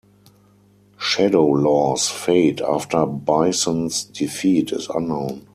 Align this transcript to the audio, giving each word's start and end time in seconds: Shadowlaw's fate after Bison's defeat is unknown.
Shadowlaw's 0.97 2.09
fate 2.09 2.59
after 2.61 3.05
Bison's 3.05 4.03
defeat 4.05 4.71
is 4.71 4.89
unknown. 4.89 5.45